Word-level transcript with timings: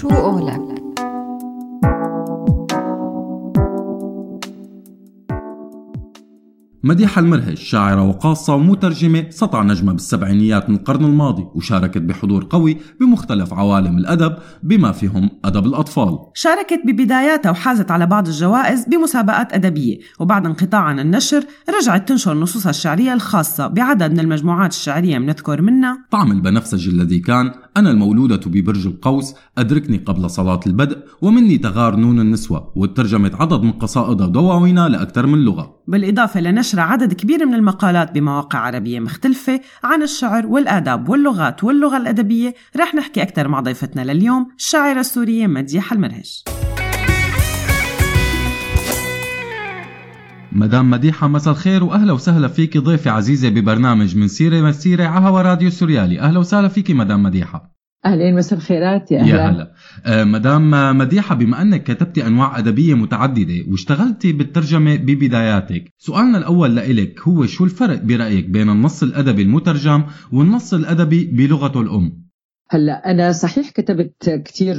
شو 0.00 0.08
قولك؟ 0.08 0.89
مديحة 6.84 7.20
المرهج 7.20 7.56
شاعرة 7.56 8.02
وقاصة 8.02 8.54
ومترجمة 8.54 9.26
سطع 9.30 9.62
نجمة 9.62 9.92
بالسبعينيات 9.92 10.70
من 10.70 10.76
القرن 10.76 11.04
الماضي 11.04 11.46
وشاركت 11.54 11.98
بحضور 11.98 12.46
قوي 12.50 12.78
بمختلف 13.00 13.54
عوالم 13.54 13.98
الأدب 13.98 14.36
بما 14.62 14.92
فيهم 14.92 15.30
أدب 15.44 15.66
الأطفال. 15.66 16.18
شاركت 16.34 16.80
ببداياتها 16.86 17.50
وحازت 17.50 17.90
على 17.90 18.06
بعض 18.06 18.26
الجوائز 18.26 18.84
بمسابقات 18.88 19.52
أدبية 19.52 19.98
وبعد 20.20 20.46
انقطاع 20.46 20.80
عن 20.80 21.00
النشر 21.00 21.44
رجعت 21.80 22.08
تنشر 22.08 22.34
نصوصها 22.34 22.70
الشعرية 22.70 23.14
الخاصة 23.14 23.66
بعدد 23.66 24.12
من 24.12 24.20
المجموعات 24.20 24.72
الشعرية 24.72 25.18
بنذكر 25.18 25.62
منها 25.62 26.06
طعم 26.10 26.32
البنفسج 26.32 26.88
الذي 26.88 27.18
كان 27.18 27.52
أنا 27.76 27.90
المولودة 27.90 28.40
ببرج 28.46 28.86
القوس 28.86 29.34
أدركني 29.58 29.96
قبل 29.96 30.30
صلاة 30.30 30.60
البدء 30.66 30.98
ومني 31.22 31.58
تغار 31.58 31.96
نون 31.96 32.20
النسوة 32.20 32.72
وترجمت 32.76 33.34
عدد 33.34 33.62
من 33.62 33.72
قصائدها 33.72 34.26
ودواوينها 34.26 34.88
لأكثر 34.88 35.26
من 35.26 35.38
لغة. 35.38 35.79
بالإضافة 35.90 36.40
لنشر 36.40 36.80
عدد 36.80 37.12
كبير 37.12 37.46
من 37.46 37.54
المقالات 37.54 38.14
بمواقع 38.14 38.58
عربية 38.58 39.00
مختلفة 39.00 39.60
عن 39.84 40.02
الشعر 40.02 40.46
والآداب 40.46 41.08
واللغات 41.08 41.64
واللغة 41.64 41.96
الأدبية 41.96 42.54
رح 42.76 42.94
نحكي 42.94 43.22
أكثر 43.22 43.48
مع 43.48 43.60
ضيفتنا 43.60 44.12
لليوم 44.12 44.48
الشاعرة 44.58 45.00
السورية 45.00 45.46
مديحة 45.46 45.96
المرهش 45.96 46.44
مدام 50.52 50.90
مديحة 50.90 51.28
مساء 51.28 51.52
الخير 51.54 51.84
وأهلا 51.84 52.12
وسهلا 52.12 52.48
فيك 52.48 52.78
ضيفة 52.78 53.10
عزيزة 53.10 53.48
ببرنامج 53.48 54.16
من 54.16 54.28
سيرة 54.28 54.60
مسيرة 54.60 55.04
على 55.04 55.26
هوا 55.26 55.42
راديو 55.42 55.70
سوريالي. 55.70 56.20
أهلا 56.20 56.38
وسهلا 56.38 56.68
فيك 56.68 56.90
مدام 56.90 57.22
مديحة. 57.22 57.79
أهلين 58.04 58.34
مساء 58.34 58.58
الخيرات 58.58 59.12
يا 59.12 59.20
أهلا. 59.20 59.28
يا 59.30 59.50
هلا. 59.50 59.72
آه 60.06 60.24
مدام 60.24 60.70
مديحة 60.98 61.34
بما 61.34 61.62
أنك 61.62 61.82
كتبتي 61.82 62.26
أنواع 62.26 62.58
أدبية 62.58 62.94
متعددة 62.94 63.54
واشتغلتي 63.70 64.32
بالترجمة 64.32 64.96
ببداياتك 64.96 65.84
سؤالنا 65.98 66.38
الأول 66.38 66.76
لإلك 66.76 67.20
هو 67.20 67.46
شو 67.46 67.64
الفرق 67.64 68.02
برأيك 68.02 68.48
بين 68.48 68.70
النص 68.70 69.02
الأدبي 69.02 69.42
المترجم 69.42 70.02
والنص 70.32 70.74
الأدبي 70.74 71.24
بلغته 71.24 71.80
الأم؟ 71.80 72.30
هلا 72.70 73.10
أنا 73.10 73.32
صحيح 73.32 73.70
كتبت 73.70 74.42
كثير 74.44 74.74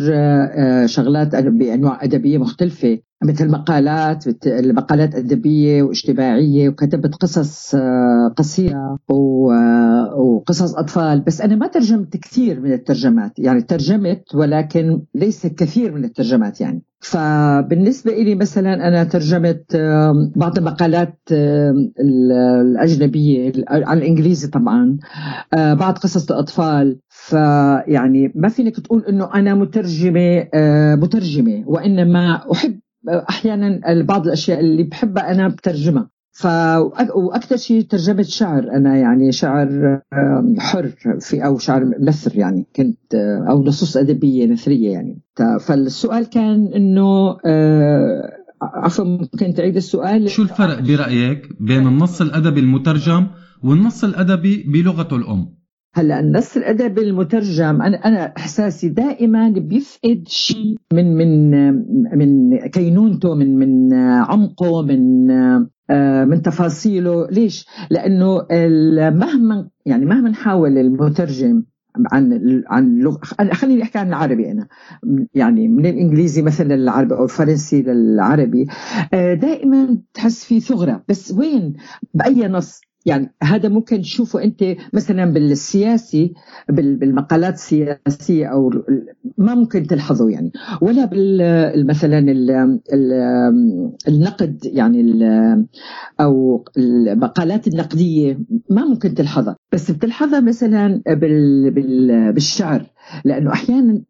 شغلات 0.86 1.36
بأنواع 1.36 2.04
أدبية 2.04 2.38
مختلفة 2.38 3.00
مثل 3.24 3.52
مقالات 3.52 4.24
مقالات 4.48 5.16
أدبية 5.16 5.84
واجتماعية 5.84 6.70
وكتبت 6.70 7.16
قصص 7.16 7.76
قصيرة 8.38 8.98
وقصص 10.18 10.76
أطفال. 10.76 11.22
بس 11.22 11.42
أنا 11.42 11.56
ما 11.56 11.68
ترجمت 11.68 12.18
كثير 12.18 12.60
من 12.60 12.74
الترجمات. 12.74 13.40
يعني 13.40 13.62
ترجمت 13.62 14.36
ولكن 14.36 15.02
ليس 15.16 15.48
كثير 15.48 15.94
من 15.96 16.04
الترجمات 16.06 16.62
يعني. 16.62 16.84
فبالنسبة 17.00 18.12
لي 18.12 18.36
مثلا 18.36 18.88
أنا 18.88 19.04
ترجمت 19.04 19.78
بعض 20.36 20.58
المقالات 20.58 21.20
الأجنبية 22.00 23.52
على 23.68 24.00
الإنجليزي 24.00 24.48
طبعا 24.48 24.98
بعض 25.54 25.98
قصص 25.98 26.32
الأطفال. 26.32 27.00
فيعني 27.10 28.32
ما 28.36 28.50
فينك 28.50 28.80
تقول 28.80 29.06
إنه 29.10 29.30
أنا 29.36 29.56
مترجمة 29.56 30.48
مترجمة 30.96 31.64
وإنما 31.68 32.52
أحب 32.52 32.80
أحيانا 33.10 33.80
بعض 34.04 34.26
الأشياء 34.26 34.60
اللي 34.60 34.84
بحبها 34.84 35.32
أنا 35.32 35.48
بترجمها. 35.48 36.10
ف 36.34 36.46
وأكثر 37.16 37.58
شيء 37.58 37.82
ترجمت 37.82 38.26
شعر 38.26 38.64
أنا 38.64 38.98
يعني 38.98 39.32
شعر 39.32 40.00
حر 40.60 40.92
في 41.20 41.46
أو 41.46 41.58
شعر 41.58 41.84
نثر 42.00 42.38
يعني 42.38 42.68
كنت 42.76 43.16
أو 43.50 43.64
نصوص 43.64 43.98
أدبية 43.98 44.46
نثرية 44.46 44.92
يعني. 44.92 45.22
فالسؤال 45.60 46.30
كان 46.30 46.68
إنه 46.76 47.38
عفوا 48.62 49.06
ممكن 49.06 49.54
تعيد 49.54 49.76
السؤال. 49.76 50.30
شو 50.30 50.42
الفرق 50.42 50.80
برأيك 50.80 51.50
بين 51.60 51.88
النص 51.88 52.22
الأدبي 52.22 52.60
المترجم 52.60 53.28
والنص 53.64 54.04
الأدبي 54.04 54.64
بلغته 54.68 55.16
الأم؟ 55.16 55.61
هلا 55.94 56.20
النص 56.20 56.58
الادبي 56.58 57.02
المترجم 57.02 57.82
أنا 57.82 57.98
أنا 57.98 58.34
إحساسي 58.38 58.90
دائما 58.90 59.50
بيفقد 59.50 60.24
شيء 60.28 60.78
من 60.94 61.18
من 61.18 61.74
من 62.18 62.58
كينونته 62.58 63.36
من 63.36 63.58
من 63.58 63.94
عمقه 63.94 64.82
من 64.82 65.28
من 66.30 66.42
تفاصيله. 66.42 67.28
ليش؟ 67.28 67.68
لأنه 67.90 68.46
مهما 69.10 69.70
يعني 69.86 70.06
مهما 70.06 70.30
نحاول 70.30 70.78
المترجم 70.78 71.64
عن 72.12 72.40
عن 72.68 73.00
لغه 73.00 73.20
خليني 73.54 73.84
أحكي 73.84 74.00
عن 74.00 74.08
العربي 74.08 74.52
أنا. 74.52 74.68
يعني 75.34 75.68
من 75.68 75.86
الإنجليزي 75.86 76.42
مثلا 76.42 76.74
للعربي 76.76 77.16
أو 77.16 77.24
الفرنسي 77.24 77.82
للعربي. 77.82 78.68
دائما 79.14 79.98
تحس 80.14 80.46
في 80.46 80.60
ثغرة. 80.60 81.04
بس 81.10 81.32
وين؟ 81.32 81.74
بأي 82.14 82.48
نص؟ 82.48 82.82
يعني 83.06 83.34
هذا 83.44 83.70
ممكن 83.70 84.02
تشوفه 84.02 84.44
أنت 84.44 84.64
مثلا 84.94 85.26
بالسياسي 85.26 86.34
بالمقالات 86.70 87.54
السياسية 87.54 88.46
أو 88.46 88.72
ما 89.38 89.56
ممكن 89.56 89.88
تلحظه 89.88 90.30
يعني. 90.30 90.52
ولا 90.82 91.06
بال 91.06 91.88
مثلا 91.88 92.20
النقد 94.08 94.60
يعني 94.66 95.26
أو 96.22 96.66
المقالات 96.78 97.68
النقدية 97.68 98.40
ما 98.70 98.86
ممكن 98.86 99.14
تلحظها 99.14 99.56
بس 99.74 99.92
بتلحظها 99.92 100.40
مثلا 100.40 101.02
بالشعر. 102.32 102.86
لأنه 103.26 103.52
أحيانا 103.54 104.02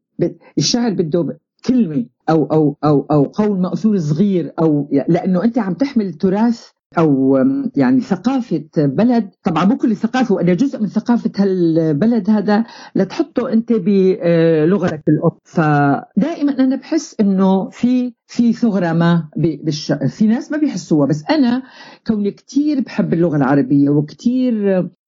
الشعر 0.58 0.94
بده 0.94 1.40
كلمة 1.66 2.06
أو 2.30 2.46
أو 2.46 2.78
أو 2.84 3.06
أو 3.12 3.24
قول 3.24 3.60
مأثور 3.60 3.98
صغير 3.98 4.54
أو 4.60 4.90
لأنه 4.92 5.44
أنت 5.44 5.58
عم 5.58 5.74
تحمل 5.74 6.14
تراث 6.14 6.70
أو 6.98 7.38
يعني 7.76 8.02
ثقافة 8.02 8.66
بلد. 8.78 9.30
طبعا 9.44 9.66
مو 9.66 9.78
كل 9.78 9.92
الثقافه 9.92 10.36
وأنا 10.36 10.54
جزء 10.54 10.80
من 10.82 10.88
ثقافة 10.88 11.32
هالبلد 11.38 12.30
هذا. 12.30 12.66
لتحطه 12.96 13.54
أنت 13.54 13.74
بلغتك 13.74 15.04
الام 15.08 15.32
فدائما 15.44 16.52
أنا 16.60 16.76
بحس 16.76 17.16
إنه 17.20 17.70
في 17.70 18.14
في 18.32 18.54
ثغرة 18.54 18.94
ما 18.94 19.30
بالش... 19.38 19.92
في 19.92 20.28
ناس 20.28 20.52
ما 20.52 20.58
بيحسوها 20.58 21.08
بس 21.08 21.24
أنا 21.30 21.64
كوني 22.08 22.32
كثير 22.32 22.80
بحب 22.82 23.14
اللغة 23.14 23.38
العربية 23.38 23.90
وكثير 23.90 24.54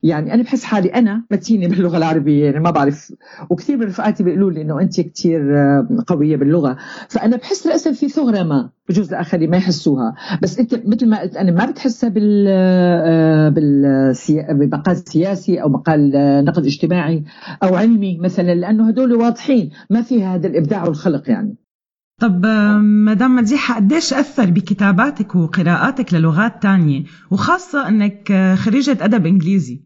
يعني 0.04 0.34
أنا 0.34 0.44
بحس 0.44 0.64
حالي 0.64 0.90
أنا 0.90 1.24
متينه 1.32 1.68
باللغة 1.68 1.98
العربية 1.98 2.46
يعني 2.46 2.60
ما 2.60 2.72
بعرف. 2.72 3.14
وكثير 3.50 3.78
من 3.78 3.84
رفقاتي 3.86 4.24
بيقولوا 4.24 4.52
لي 4.52 4.62
إنه 4.62 4.82
انت 4.82 5.02
كثير 5.02 5.42
قوية 6.08 6.38
باللغة. 6.38 6.78
فأنا 7.10 7.38
بحس 7.38 7.68
للاسف 7.68 8.00
في 8.00 8.10
ثغرة 8.10 8.44
ما 8.44 8.70
بجوز 8.90 9.14
الآخرين 9.14 9.50
ما 9.50 9.58
يحسوها. 9.58 10.16
بس 10.42 10.60
أنت 10.60 10.76
مثل 10.86 11.10
ما 11.10 11.22
قلت 11.22 11.36
أنا 11.36 11.52
ما 11.52 11.66
بتحسها 11.72 12.10
بال 12.10 12.46
بال 13.52 14.14
بمقال 14.50 14.98
سياسي 14.98 15.62
أو 15.62 15.70
مقال 15.70 16.12
نقد 16.46 16.66
اجتماعي 16.66 17.24
أو 17.64 17.76
علمي 17.76 18.18
مثلا 18.18 18.56
لأنه 18.56 18.88
هدول 18.88 19.14
واضحين 19.14 19.72
ما 19.90 20.02
فيها 20.02 20.36
هذا 20.36 20.48
الإبداع 20.48 20.84
والخلق 20.86 21.30
يعني. 21.30 21.63
طب 22.22 22.46
مدام 22.82 23.36
مديحة 23.36 23.76
قديش 23.76 24.14
أثر 24.14 24.50
بكتاباتك 24.50 25.36
وقراءاتك 25.36 26.14
للغات 26.14 26.64
تانية؟ 26.64 27.04
وخاصة 27.32 27.88
أنك 27.88 28.34
خريجة 28.56 28.98
أدب 29.02 29.26
إنجليزي. 29.26 29.84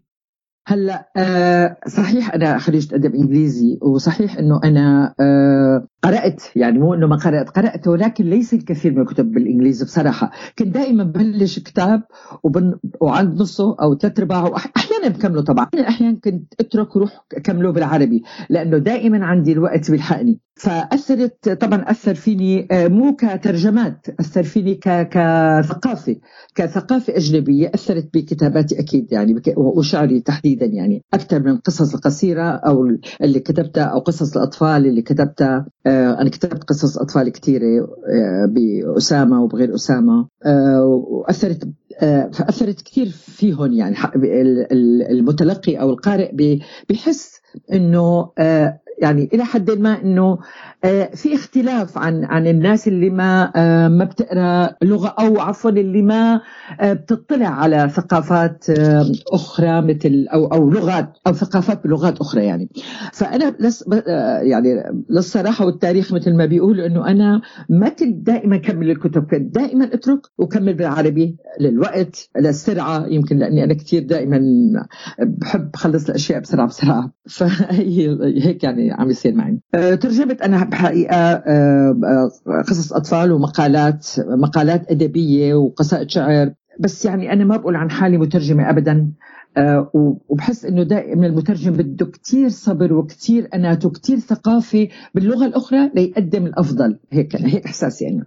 هلأ 0.68 1.12
آه 1.18 1.78
صحيح 1.88 2.34
أنا 2.34 2.58
خريجة 2.58 2.96
أدب 2.96 3.16
إنجليزي 3.16 3.80
وصحيح 3.82 4.38
إنه 4.38 4.60
أنا 4.64 5.16
آه 5.20 5.88
قرأت 6.04 6.44
يعني 6.56 6.80
مو 6.80 6.94
إنه 6.94 7.08
ما 7.08 7.16
قرأت 7.16 7.50
قرأت 7.50 7.88
ولكن 7.88 8.26
ليس 8.26 8.54
الكثير 8.54 8.94
من 8.94 9.02
الكتب 9.02 9.32
بالإنجليزي 9.32 9.86
بصراحة. 9.86 10.32
كنت 10.60 10.68
دائما 10.68 11.04
ببلش 11.04 11.60
كتاب 11.60 12.04
وبن... 12.44 12.80
وعند 13.02 13.42
نصه 13.42 13.76
أو 13.82 13.96
ثلاث 13.98 14.20
ارباعه 14.20 14.56
أحيانا 14.56 15.08
بكمله 15.08 15.42
طبعا 15.42 15.68
أحيانا 15.90 16.20
كنت 16.24 16.54
أترك 16.60 16.96
وروح 16.96 17.26
كمله 17.44 17.72
بالعربي 17.72 18.24
لأنه 18.50 18.78
دائما 18.78 19.25
عندي 19.25 19.51
الوقت 19.51 19.92
بيلحقني 19.92 20.40
فأثرت 20.59 21.50
طبعا 21.50 21.92
أثر 21.92 22.15
فيني 22.15 22.68
مو 22.71 23.15
كترجمات 23.15 24.07
أثر 24.19 24.44
فيني. 24.44 24.68
كثقافة 24.75 26.15
كثقافة 26.56 27.15
أجنبية 27.18 27.71
أثرت 27.75 28.09
بكتاباتي 28.13 28.80
أكيد 28.80 29.12
يعني 29.12 29.36
وشعري 29.57 30.21
تحديدا 30.21 30.65
يعني 30.65 31.04
أكثر 31.13 31.39
من 31.39 31.50
القصص 31.51 31.94
القصيرة 31.95 32.42
أو 32.50 32.86
اللي 33.21 33.39
كتبتها 33.39 33.83
أو 33.83 34.00
قصص 34.00 34.38
الأطفال 34.38 34.86
اللي 34.86 35.01
كتبتها 35.01 35.65
أنا 35.88 36.30
كتبت 36.30 36.63
قصص 36.63 36.98
أطفال 36.98 37.30
كثيره 37.30 37.88
بأسامة 38.50 39.44
وبغير 39.44 39.75
أسامة 39.75 40.27
وأثرت 40.83 41.69
فأثرت 42.33 42.81
كثير 42.81 43.06
فيهم 43.07 43.74
يعني 43.74 43.95
المتلقي 45.12 45.75
أو 45.75 45.89
القارئ 45.89 46.60
بحس 46.89 47.31
إنه 47.74 48.30
يعني 49.00 49.30
إلى 49.34 49.46
حد 49.46 49.72
ما 49.72 50.02
إنه 50.02 50.38
آه، 50.84 51.10
في 51.16 51.36
اختلاف 51.36 51.98
عن 51.98 52.26
عن 52.26 52.48
الناس 52.48 52.88
اللي 52.88 53.10
ما 53.10 53.52
آه، 53.56 53.88
ما 53.88 54.06
بتقرأ 54.06 54.76
لغة 54.84 55.16
أو 55.20 55.40
عفوا 55.40 55.72
اللي 55.72 56.02
ما 56.02 56.42
آه، 56.80 56.94
بتطلع 56.94 57.48
على 57.48 57.90
ثقافات 57.90 58.66
أخرى 59.34 59.82
مثل 59.82 60.28
أو 60.34 60.46
أو 60.46 60.70
لغات 60.70 61.18
أو 61.28 61.34
ثقافات 61.34 61.84
بلغات 61.84 62.22
أخرى 62.22 62.46
يعني. 62.46 62.70
فأنا 63.14 63.56
لس 63.60 63.86
يعني 64.42 64.84
للصراحة 65.10 65.66
والتاريخ 65.66 66.14
مثل 66.14 66.36
ما 66.36 66.46
بيقولوا 66.46 66.86
إنه 66.86 67.08
أنا 67.08 67.42
ما 67.70 67.90
كنت 67.90 68.28
دائما 68.28 68.58
كمل 68.58 68.92
الكتب 68.92 69.24
كنت 69.24 69.56
دائما 69.56 69.86
أترك 69.94 70.22
وكمل 70.38 70.74
بالعربي 70.74 71.38
للوقت 71.60 72.30
للسرعة. 72.40 73.08
يمكن 73.08 73.38
لأني 73.38 73.64
أنا 73.64 73.74
كثير 73.74 74.04
دائما 74.04 74.40
بحب 75.20 75.76
خلص 75.76 76.10
الأشياء 76.10 76.40
بسرعة 76.40 76.68
بسرعة. 76.68 77.12
فهي 77.38 78.18
هيك 78.44 78.63
يعني 78.68 78.92
عم 78.92 79.10
يصير 79.10 79.36
معي. 79.36 79.60
ترجمت 79.74 80.42
أنا 80.42 80.63
بحقيقة 80.63 81.16
آه، 81.16 81.95
آه، 82.48 82.62
قصص 82.62 82.94
أطفال 82.94 83.31
ومقالات 83.31 84.07
مقالات 84.18 84.92
أدبية 84.92 85.54
وقصائد 85.54 86.10
شعر. 86.10 86.54
بس 86.80 87.06
يعني 87.06 87.34
أنا 87.34 87.45
ما 87.45 87.57
بقول 87.57 87.75
عن 87.75 87.92
حالي 87.92 88.18
مترجمة 88.18 88.69
ابدا 88.69 89.12
وبحس 90.30 90.66
إنه 90.66 90.84
دائما 90.84 91.28
المترجم 91.28 91.72
بده 91.72 92.06
كثير 92.06 92.50
صبر 92.50 92.94
وكثير 92.94 93.50
أنات 93.54 93.86
وكثير 93.86 94.19
ثقافة 94.19 94.88
باللغة 95.16 95.45
الأخرى 95.45 95.92
ليقدم 95.95 96.45
الأفضل. 96.45 97.00
هيك 97.12 97.36
هيك 97.36 97.66
إحساسي 97.66 98.07
أنا. 98.07 98.25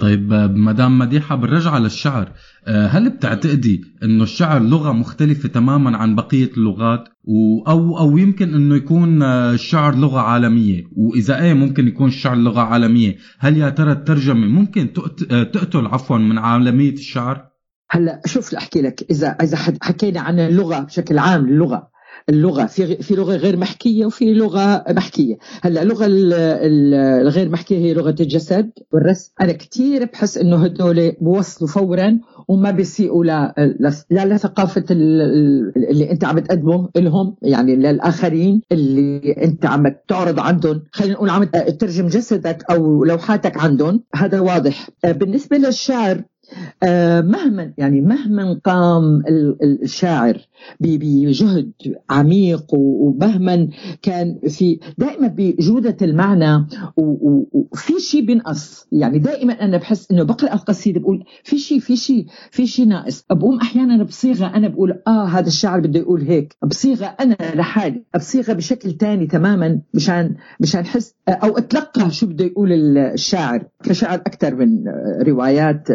طيب 0.00 0.32
مدام 0.56 0.98
مديحة 0.98 1.36
بالرجعة 1.36 1.78
للشعر 1.78 2.32
هل 2.66 3.10
بتعتقدي 3.10 3.84
إنه 4.02 4.22
الشعر 4.22 4.62
لغة 4.62 4.92
مختلفة 4.92 5.48
تماما 5.48 5.96
عن 5.96 6.14
بقية 6.14 6.50
اللغات؟ 6.56 7.04
أو 7.68 7.98
أو 7.98 8.18
يمكن 8.18 8.54
إنه 8.54 8.76
يكون 8.76 9.22
الشعر 9.22 9.94
لغة 9.94 10.20
عالمية؟ 10.20 10.84
وإذا 10.96 11.42
إيه 11.42 11.54
ممكن 11.54 11.88
يكون 11.88 12.08
الشعر 12.08 12.36
لغة 12.36 12.60
عالمية؟ 12.60 13.16
هل 13.38 13.56
يا 13.56 13.70
ترى 13.70 13.92
الترجمة 13.92 14.46
ممكن 14.46 14.92
تقتل 15.52 15.86
عفوا 15.86 16.18
من 16.18 16.38
عالمية 16.38 16.92
الشعر؟ 16.92 17.48
هلا 17.90 18.20
شوف 18.26 18.54
أحكي 18.54 18.82
لك. 18.82 19.06
اذا 19.10 19.28
إذا 19.28 19.56
حكينا 19.82 20.20
عن 20.20 20.40
اللغة 20.40 20.80
بشكل 20.80 21.18
عام 21.18 21.44
اللغة 21.44 21.93
اللغة 22.28 22.66
في 22.66 22.96
في 22.96 23.14
لغة 23.14 23.36
غير 23.36 23.56
محكية 23.56 24.06
وفي 24.06 24.34
لغة 24.34 24.84
محكية. 24.88 25.36
هلأ 25.62 25.82
اللغة 25.82 26.06
الغير 26.08 27.48
محكية 27.48 27.78
هي 27.78 27.94
لغة 27.94 28.14
الجسد 28.20 28.70
والرسم. 28.92 29.32
أنا 29.40 29.52
كثير 29.52 30.04
بحس 30.04 30.38
إنه 30.38 30.64
هدول 30.64 31.12
بوصلوا 31.20 31.70
فورا 31.70 32.18
وما 32.48 32.70
بيسيئوا 32.70 33.24
لا 33.24 33.54
لا 34.10 34.34
لثقافة 34.34 34.84
اللي 34.90 36.10
أنت 36.10 36.24
عم 36.24 36.38
تقدمه 36.38 36.88
لهم 36.96 37.36
يعني 37.42 37.76
للآخرين 37.76 38.60
اللي 38.72 39.32
أنت 39.32 39.66
عم 39.66 39.94
تعرض 40.08 40.40
عندهم. 40.40 40.82
خلينا 40.92 41.14
نقول 41.14 41.30
عم 41.30 41.44
تترجم 41.44 42.06
جسدك 42.06 42.64
أو 42.70 43.04
لوحاتك 43.04 43.58
عندهم. 43.58 44.02
هذا 44.14 44.40
واضح. 44.40 44.88
بالنسبة 45.04 45.56
للشعر 45.56 46.22
مهما 47.22 47.72
يعني 47.78 48.00
مهما 48.00 48.60
قام 48.64 49.22
الشاعر 49.82 50.38
بجهد 50.80 51.72
عميق 52.10 52.74
ومهما 52.74 53.68
كان 54.02 54.38
في 54.48 54.78
دائما 54.98 55.26
بجودة 55.36 55.96
المعنى 56.02 56.66
وفي 56.96 57.92
شيء 57.98 58.26
بينقص. 58.26 58.86
يعني 58.92 59.18
دائما 59.18 59.52
أنا 59.52 59.76
بحس 59.76 60.10
إنه 60.10 60.22
بقرأ 60.22 60.54
القصيدة 60.54 61.00
بقول 61.00 61.24
في 61.44 61.58
شيء 61.58 61.78
في 61.78 61.96
شيء 61.96 62.26
في 62.50 62.66
شيء 62.66 62.86
ناقص. 62.88 63.24
بقوم 63.30 63.60
أحيانا 63.60 64.04
بصيغة 64.04 64.46
أنا 64.46 64.68
بقول 64.68 65.02
آه 65.06 65.24
هذا 65.24 65.46
الشاعر 65.46 65.80
بده 65.80 66.00
يقول 66.00 66.22
هيك. 66.22 66.56
بصيغة 66.66 67.06
أنا 67.20 67.36
لحالي 67.54 68.02
بصيغة 68.16 68.52
بشكل 68.52 68.92
تاني 68.92 69.26
تماما 69.26 69.80
مشان 69.94 70.34
مشان 70.60 70.80
أحس 70.80 71.14
أو 71.28 71.58
أتلقى 71.58 72.10
شو 72.10 72.26
بده 72.26 72.44
يقول 72.44 72.72
الشاعر. 72.72 73.66
كشاعر 73.82 74.18
أكثر 74.18 74.54
من 74.54 74.84
روايات 75.26 75.90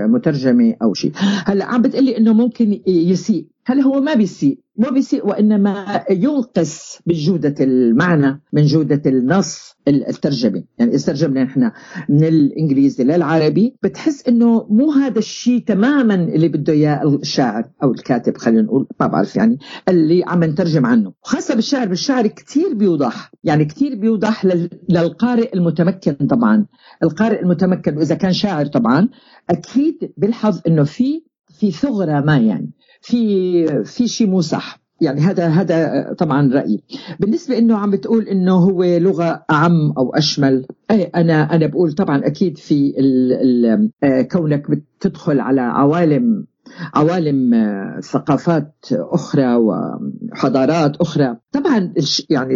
مترجمة 0.54 0.75
أو 0.81 0.94
شيء. 0.94 1.12
هلأ 1.46 1.66
عم 1.66 1.81
بتقلي 1.81 2.18
إنه 2.18 2.34
ممكن 2.34 2.81
يسيء. 2.88 3.46
هل 3.69 3.81
هو 3.81 4.01
ما 4.01 4.13
بيسيء؟ 4.13 4.60
ما 4.77 4.89
بيسيء 4.89 5.27
وإنما 5.27 6.04
ينقص 6.10 7.00
من 7.06 7.13
جودة 7.13 7.56
المعنى 7.60 8.42
من 8.54 8.66
جودة 8.66 9.01
النص 9.06 9.75
الترجمة. 9.88 10.63
يعني 10.77 10.95
إذا 10.95 11.06
ترجمنا 11.06 11.44
نحن 11.44 11.71
من 12.10 12.24
الإنجليزي 12.24 13.04
للعربي 13.04 13.75
بتحس 13.83 14.27
إنه 14.27 14.68
مو 14.69 14.92
هذا 14.92 15.19
الشيء 15.19 15.60
تماما 15.60 16.16
اللي 16.16 16.48
بده 16.48 16.74
إياه 16.74 17.16
الشاعر 17.16 17.69
أو 17.83 17.92
الكاتب 17.92 18.38
خلينا 18.38 18.62
نقول 18.62 18.88
ما 19.00 19.07
بعرف 19.07 19.36
يعني 19.36 19.57
اللي 19.89 20.24
عم 20.27 20.44
نترجم 20.44 20.86
عنه. 20.86 21.13
وخاصة 21.24 21.56
بالشعر 21.56 21.88
بالشعر 21.88 22.27
كثير 22.27 22.74
بيوضح. 22.74 23.31
يعني 23.44 23.65
كثير 23.65 23.95
بيوضح 23.95 24.45
للقارئ 24.89 25.54
المتمكن 25.54 26.13
طبعا. 26.13 26.65
القارئ 27.04 27.42
المتمكن 27.42 27.98
وإذا 27.98 28.15
كان 28.15 28.33
شاعر 28.33 28.65
طبعا 28.65 29.10
أكيد 29.50 30.13
بيلحظ 30.18 30.62
إنه 30.68 30.83
في 30.83 31.30
في 31.60 31.72
ثغرة 31.72 32.22
ما 32.22 32.38
يعني. 32.38 32.72
في 33.01 33.84
في 33.84 34.07
شيء 34.07 34.28
مو 34.28 34.42
صح. 34.42 34.80
يعني 35.01 35.22
هذا 35.22 35.48
هذا 35.48 36.13
طبعا 36.18 36.54
رأيي. 36.54 36.84
بالنسبة 37.19 37.57
إنه 37.57 37.78
عم 37.78 37.92
بتقول 37.92 38.24
إنه 38.28 38.56
هو 38.56 38.84
لغة 38.84 39.46
أعم 39.51 39.94
أو 39.98 40.16
أشمل 40.16 40.66
اي 40.92 41.04
أنا 41.04 41.56
أنا 41.56 41.68
بقول 41.68 41.92
طبعا 41.92 42.25
أكيد 42.25 42.57
في 42.57 42.94
ال 43.00 43.34
ال 43.34 43.92
آه، 44.04 44.22
كونك 44.22 44.72
بتدخل 44.72 45.40
على 45.40 45.62
عوالم 45.62 46.46
عوالم 46.94 47.54
آه، 47.54 48.00
ثقافات 48.00 48.75
أخرى 48.92 49.56
وحضارات 49.56 50.98
أخرى. 50.98 51.38
طبعا 51.51 51.94
يعني 52.30 52.56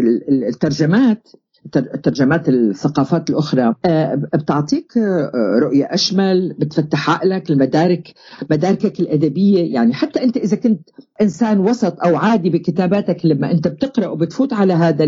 الترجمات 0.50 1.28
ترجمات 2.04 2.50
الثقافات 2.50 3.30
الأخرى. 3.30 3.76
آه، 3.86 4.16
بتعطيك 4.16 4.98
آه، 4.98 5.60
رؤية 5.62 5.86
أشمل 5.86 6.56
بتفتح 6.60 7.10
عقلك 7.10 7.50
المدارك 7.50 8.14
مداركك 8.52 9.00
الأدبية. 9.00 9.74
يعني 9.74 9.94
حتى 9.94 10.24
أنت 10.24 10.38
إذا 10.38 10.58
كنت 10.58 10.90
إنسان 11.22 11.60
وسط 11.60 12.02
أو 12.06 12.16
عادي 12.16 12.50
بكتاباتك 12.50 13.26
لما 13.26 13.52
أنت 13.52 13.68
بتقرأ 13.68 14.08
وبتفوت 14.08 14.54
على 14.54 14.74
هذا 14.74 15.06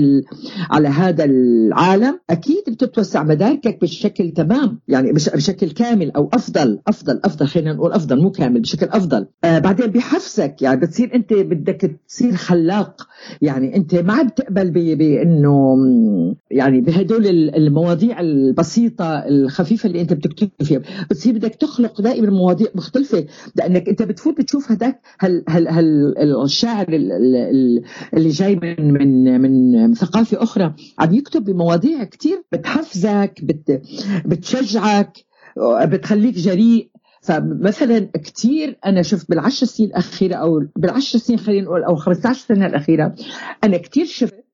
على 0.71 0.87
هذا 0.87 1.23
العالم 1.25 2.19
أكيد 2.29 2.63
بتتوسع 2.67 3.23
مداركك 3.23 3.81
بشكل 3.81 4.31
تمام. 4.31 4.79
يعني 4.87 5.11
بشكل 5.11 5.71
كامل 5.71 6.11
أو 6.11 6.29
أفضل 6.33 6.79
أفضل 6.87 7.19
أفضل 7.25 7.47
خلينا 7.47 7.73
نقول 7.73 7.91
أفضل 7.91 8.21
مو 8.21 8.31
كامل 8.31 8.61
بشكل 8.61 8.85
أفضل. 8.85 9.27
آه 9.43 9.59
بعدين 9.59 9.87
بحفزك. 9.87 10.61
يعني 10.61 10.79
بتصير 10.79 11.15
أنت 11.15 11.33
بدك 11.33 11.99
تصير 12.07 12.35
خلاق. 12.35 13.07
يعني 13.41 13.75
أنت 13.75 13.95
ما 13.95 14.13
عم 14.13 14.29
تقبل 14.29 14.71
بأنه 14.71 15.75
يعني 16.55 16.81
بهدول 16.81 17.27
المواضيع 17.55 18.19
البسيطة 18.19 19.05
الخفيفة 19.27 19.87
اللي 19.87 20.01
أنت 20.01 20.13
بتكتب 20.13 20.49
فيها. 20.63 20.81
بتصير 21.09 21.33
بدك 21.33 21.55
تخلق 21.55 22.01
دائما 22.01 22.29
مواضيع 22.29 22.67
مختلفة. 22.75 23.25
لأنك 23.55 23.89
أنت 23.89 24.01
بتفوت 24.01 24.37
بتشوف 24.37 24.71
هذاك 24.71 25.01
هل 25.19 25.43
هل 25.49 25.67
هل 25.67 26.13
الشاعر 26.43 26.85
اللي 26.89 28.29
جاي 28.29 28.55
من 28.55 28.93
من 28.93 29.41
من 29.41 29.93
ثقافة 29.93 30.43
أخرى 30.43 30.73
عم 30.99 31.13
يكتب 31.13 31.43
بمواضيع 31.43 32.03
كثير 32.03 32.43
بتحفزك 32.51 33.39
بت 33.43 33.81
بتشجعك 34.25 35.17
بتخليك 35.85 36.35
جريء. 36.35 36.89
فمثلا 37.21 37.99
كثير 37.99 38.77
أنا 38.85 39.01
شفت 39.01 39.29
بالعشر 39.29 39.65
سنين 39.65 39.89
الأخيرة 39.89 40.35
أو 40.35 40.63
بالعشر 40.75 41.19
سنين 41.19 41.39
خلينا 41.39 41.65
نقول 41.65 41.83
أو 41.83 41.95
15 41.95 42.45
سنة 42.47 42.65
الأخيرة 42.65 43.15
أنا 43.63 43.77
كثير 43.77 44.05
شفت 44.05 44.44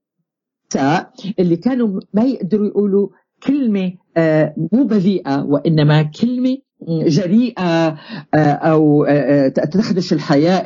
اللي 1.40 1.58
كانوا 1.58 2.00
ما 2.14 2.24
يقدروا 2.24 2.68
يقولوا 2.68 3.10
كلمة 3.44 3.94
آه، 4.18 4.56
مو 4.74 4.84
بذيئة 4.84 5.44
وإنما 5.44 6.02
كلمة 6.04 6.58
جريئة 6.88 7.88
آه، 8.34 8.38
أو 8.38 9.06
آه، 9.06 9.48
تخدش 9.48 10.14
الحياء 10.14 10.66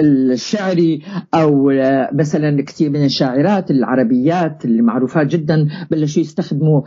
الشعري 0.00 1.02
أو 1.34 1.72
مثلا 2.12 2.62
كثير 2.62 2.90
من 2.90 3.04
الشاعرات 3.04 3.70
العربيات 3.70 4.64
اللي 4.64 4.82
معروفات 4.82 5.26
جدا 5.26 5.68
بلشوا 5.90 6.22
يستخدموا 6.22 6.82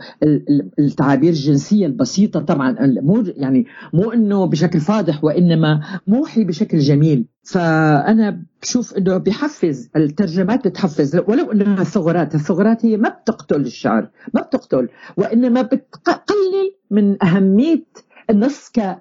التعابير 0.78 1.30
الجنسية 1.30 1.86
البسيطة. 1.86 2.40
طبعا 2.40 2.76
مو 2.80 3.24
يعني 3.26 3.66
مو 3.92 4.12
إنه 4.12 4.44
بشكل 4.44 4.80
فاضح 4.80 5.24
وإنما 5.24 5.80
موحي 6.06 6.44
بشكل 6.44 6.78
جميل. 6.78 7.26
فأنا 7.42 8.42
بشوف 8.62 8.96
إنه 8.96 9.16
بحفز 9.16 9.90
الترجمات 9.96 10.68
بتحفز. 10.68 11.16
ولو 11.16 11.52
انها 11.52 11.84
ثغرات 11.84 12.34
الثغرات 12.34 12.86
هي 12.86 12.96
ما 12.96 13.08
بتقتل 13.08 13.60
الشعر 13.60 14.10
ما 14.34 14.42
بتقتل. 14.42 14.88
وإنما 15.16 15.62
بتقلل 15.62 16.77
من 16.90 17.24
أهمية 17.24 17.84
النص 18.30 18.70
ك 18.70 18.96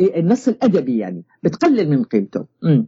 النص 0.00 0.48
الأدبي 0.48 0.98
يعني. 0.98 1.22
بتقلل 1.42 1.90
من 1.90 2.04
قيمته. 2.04 2.46
م. 2.62 2.82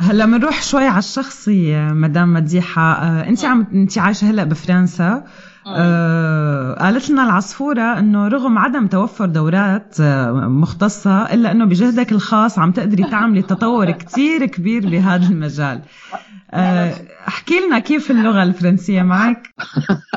هلا 0.00 0.26
بنروح 0.26 0.62
شوي 0.62 0.86
على 0.86 0.98
الشخصي 0.98 1.76
مدام 1.92 2.32
مديحة. 2.32 2.92
آه، 2.92 3.28
انت 3.28 3.44
عم 3.44 3.66
انت 3.72 3.98
عايشة 3.98 4.30
هلا 4.30 4.44
بفرنسا. 4.44 5.24
آه 5.66 6.74
قالت 6.74 7.10
لنا 7.10 7.24
العصفورة 7.24 7.98
إنه 7.98 8.28
رغم 8.28 8.58
عدم 8.58 8.86
توفر 8.86 9.26
دورات 9.26 10.00
آه 10.00 10.32
مختصة 10.32 11.34
إلا 11.34 11.50
إنه 11.52 11.64
بجهدك 11.64 12.12
الخاص 12.12 12.58
عم 12.58 12.72
تقدري 12.72 13.04
تعملي 13.04 13.42
تطور 13.52 13.90
كتير 13.90 14.46
كبير 14.46 14.88
بهذا 14.90 15.28
المجال. 15.28 15.80
آه 16.50 16.94
احكي 17.28 17.60
لنا 17.66 17.78
كيف 17.78 18.10
اللغة 18.10 18.42
الفرنسية 18.42 19.02
معك؟ 19.02 19.54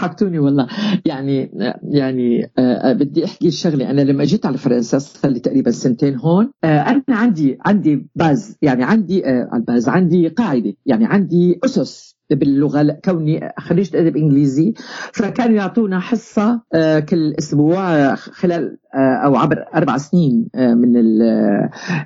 ضحكتوني 0.00 0.38
والله. 0.38 0.66
يعني 1.06 1.50
يعني 1.82 2.50
آه 2.58 2.92
بدي 2.92 3.24
أحكي 3.24 3.50
شغلة. 3.50 3.90
أنا 3.90 4.00
لما 4.00 4.24
جيت 4.24 4.46
على 4.46 4.58
فرنسا 4.58 4.98
صار 4.98 5.30
لي 5.30 5.40
تقريبا 5.40 5.70
سنتين 5.70 6.16
هون 6.16 6.50
آه 6.64 6.66
أنا 6.80 7.02
عندي 7.08 7.58
عندي 7.66 8.06
base. 8.14 8.56
يعني 8.62 8.84
عندي 8.84 9.26
آه 9.26 9.50
ال 9.54 9.61
base 9.61 9.88
عندي 9.88 10.28
قاعدة. 10.28 10.72
يعني 10.86 11.06
عندي 11.06 11.60
أسس 11.64 12.16
باللغة 12.30 12.98
كوني 13.04 13.52
خريجه 13.58 14.00
أدب 14.00 14.16
إنجليزي. 14.16 14.74
فكانوا 15.12 15.56
يعطونا 15.56 16.00
حصة 16.00 16.60
كل 17.08 17.34
أسبوع 17.38 18.14
خلال 18.14 18.78
أو 18.94 19.36
عبر 19.36 19.64
أربع 19.74 19.96
سنين 19.96 20.48
آه، 20.54 20.74
من 20.74 20.96
ال 20.96 21.20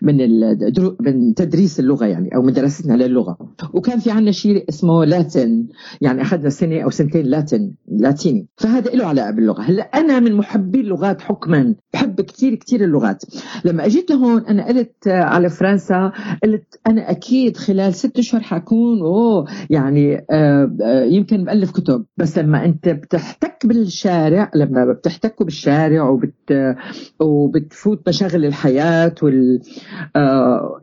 من 0.03 0.21
ال 0.21 0.59
من 1.01 1.35
تدريس 1.35 1.81
اللغة 1.81 2.07
يعني 2.07 2.35
أو 2.37 2.43
من 2.43 2.53
دراستنا 2.53 2.95
للغة. 2.95 3.37
وكان 3.75 3.99
في 3.99 4.11
عندنا 4.11 4.33
شيء 4.33 4.65
اسمه 4.69 5.05
لاتن 5.05 5.67
يعني 6.01 6.23
أخذنا 6.23 6.49
سنة 6.49 6.81
أو 6.81 6.91
سنتين 6.91 7.27
لاتن 7.27 7.73
لاتيني. 7.89 8.49
فهذا 8.57 8.91
له 8.91 9.07
علاقة 9.07 9.31
باللغة. 9.31 9.63
هلأ 9.63 9.83
أنا 9.83 10.21
من 10.21 10.35
محبي 10.35 10.81
اللغات 10.81 11.21
حكما 11.21 11.75
بحب 11.95 12.21
كثير 12.21 12.55
كثير 12.55 12.85
اللغات. 12.85 13.25
لما 13.65 13.87
أجيت 13.87 14.11
لهون 14.11 14.47
أنا 14.47 14.67
قلت 14.69 15.09
على 15.09 15.49
فرنسا 15.49 16.13
قلت 16.45 16.81
أنا 16.87 17.11
أكيد 17.11 17.57
خلال 17.57 17.95
ست 17.95 18.19
أشهر 18.19 18.41
حكون 18.41 19.01
أوه 19.01 19.45
يعني 19.71 20.27
آه، 20.31 21.05
يمكن 21.05 21.45
بألف 21.45 21.71
كتب. 21.71 22.05
بس 22.17 22.39
لما 22.39 22.65
أنت 22.65 22.89
بتحتك 22.89 23.67
بالشارع 23.67 24.51
لما 24.55 24.93
بتحتكوا 24.93 25.47
بالشارع 25.47 26.09
وبت 26.09 26.74
وبتفوت 27.21 28.09
مشاغل 28.09 28.45
الحياة 28.45 29.15
وال 29.23 29.61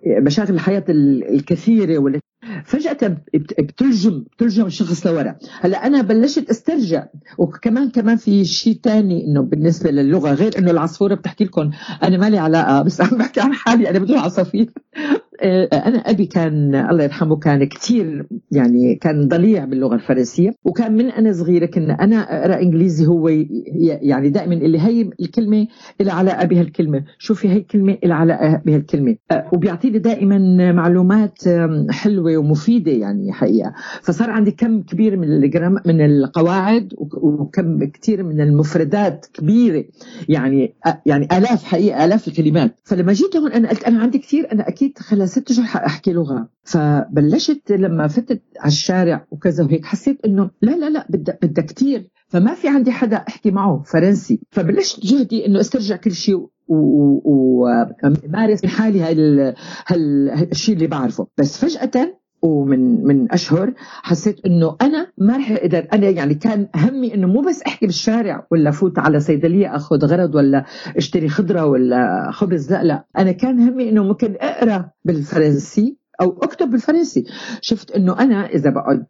مشاغل 0.05 0.53
الحياة 0.53 0.83
الكثيرة 0.89 2.21
فجأة 2.65 3.17
بتلجم 3.59 4.23
بتلجم 4.37 4.65
الشخص 4.65 5.07
لورا. 5.07 5.35
هلأ 5.61 5.87
أنا 5.87 6.01
بلشت 6.01 6.49
أسترجع. 6.49 7.05
وكمان 7.37 7.89
كمان 7.89 8.15
في 8.17 8.45
شيء 8.45 8.79
ثاني 8.83 9.25
إنه 9.25 9.41
بالنسبة 9.41 9.91
للغة 9.91 10.33
غير 10.33 10.57
إنه 10.57 10.71
العصفورة 10.71 11.15
بتحكي 11.15 11.43
لكم 11.43 11.71
أنا 12.03 12.17
مالي 12.17 12.37
علاقة 12.37 12.81
بس 12.81 13.01
عم 13.01 13.17
بحكي 13.17 13.41
عن 13.41 13.53
حالي 13.53 13.89
أنا 13.89 13.99
بدون 13.99 14.17
عصافير. 14.17 14.69
آه، 14.97 15.21
أنا 15.43 15.97
أبي 15.97 16.25
كان 16.25 16.75
الله 16.75 17.03
يرحمه 17.03 17.35
كان 17.35 17.63
كثير 17.63 18.27
يعني 18.51 18.95
كان 18.95 19.27
ضليع 19.27 19.65
باللغة 19.65 19.95
الفرنسية 19.95 20.51
وكان 20.65 20.95
من 20.95 21.05
أنا 21.05 21.33
صغيرة 21.33 21.65
كنا 21.65 21.93
أنا 21.93 22.15
أقرأ 22.15 22.61
إنجليزي 22.61 23.07
هو 23.07 23.29
يعني 24.01 24.29
دائما 24.29 24.53
اللي 24.53 24.79
هي 24.79 25.09
الكلمة 25.19 25.67
اللي 26.01 26.11
علاقه 26.11 26.45
بهالكلمه 26.45 27.03
شوفي 27.19 27.49
هي 27.49 27.57
الكلمة 27.57 27.97
اللي 28.03 28.13
علاقه 28.13 28.61
بهالكلمه 28.65 29.15
آه، 29.31 29.49
وبيعطيني 29.53 29.99
دائما 29.99 30.71
معلومات 30.71 31.39
حلوة 31.89 32.37
ومفيدة 32.37 32.91
يعني 32.91 33.33
حقيقة. 33.33 33.73
فصار 34.01 34.29
عندي 34.29 34.51
كم 34.51 34.81
كبير 34.81 35.17
من 35.17 35.31
الجرام 35.31 35.75
من 35.85 36.01
القواعد 36.05 36.93
وكم 36.97 37.83
كثير 37.85 38.23
من 38.23 38.41
المفردات 38.41 39.25
كبيرة 39.33 39.83
يعني 40.29 40.73
يعني 41.05 41.25
آلاف 41.37 41.63
حقيقة 41.63 42.05
آلاف 42.05 42.27
الكلمات. 42.27 42.75
فلما 42.83 43.13
جيت 43.13 43.37
هون 43.37 43.51
أنا 43.51 43.69
قلت 43.69 43.83
أنا 43.83 43.99
عندي 43.99 44.17
كثير 44.17 44.51
أنا 44.51 44.67
أكيد 44.67 44.97
خلال 44.97 45.29
ست 45.31 45.51
اشهر 45.51 45.65
حاحكي 45.65 46.13
لغة. 46.13 46.49
فبلشت 46.63 47.71
لما 47.71 48.07
فتت 48.07 48.41
على 48.59 48.67
الشارع 48.67 49.27
وكذا 49.31 49.63
وهيك 49.63 49.85
حسيت 49.85 50.25
إنه 50.25 50.49
لا 50.61 50.71
لا 50.71 50.89
لا 50.89 51.05
بدها 51.09 51.37
بدها 51.41 51.65
كثير 51.65 52.09
فما 52.27 52.53
في 52.53 52.67
عندي 52.67 52.91
حدا 52.91 53.17
أحكي 53.17 53.51
معه 53.51 53.81
فرنسي. 53.85 54.39
فبلشت 54.51 55.05
جهدي 55.05 55.45
إنه 55.45 55.59
أسترجع 55.59 55.95
كل 55.95 56.11
شيء 56.11 56.47
ومارس 57.23 58.65
حالي 58.65 59.01
هالشيء 59.89 60.75
اللي 60.75 60.87
بعرفه. 60.87 61.27
بس 61.37 61.65
فجأة 61.65 62.20
ومن 62.41 63.03
من 63.03 63.31
أشهر 63.31 63.73
حسيت 63.79 64.45
إنه 64.45 64.77
أنا 64.81 65.07
ما 65.17 65.37
رح 65.37 65.51
أقدر 65.51 65.87
أنا 65.93 66.09
يعني 66.09 66.35
كان 66.35 66.67
همي 66.75 67.13
إنه 67.13 67.27
مو 67.27 67.41
بس 67.41 67.61
أحكي 67.61 67.85
بالشارع 67.85 68.47
ولا 68.51 68.71
فوت 68.71 68.99
على 68.99 69.19
صيدلية 69.19 69.75
أخذ 69.75 70.05
غرض 70.05 70.35
ولا 70.35 70.65
أشتري 70.97 71.29
خضرة 71.29 71.65
ولا 71.65 72.31
خبز 72.31 72.71
لا 72.71 72.83
لا. 72.83 73.05
أنا 73.17 73.31
كان 73.31 73.59
همي 73.59 73.89
إنه 73.89 74.03
ممكن 74.03 74.35
أقرأ 74.41 74.89
بالفرنسي 75.05 76.00
أو 76.21 76.37
أكتب 76.43 76.71
بالفرنسي. 76.71 77.25
شفت 77.61 77.91
إنه 77.91 78.19
أنا 78.19 78.45
إذا 78.45 78.69
بقعد 78.69 79.05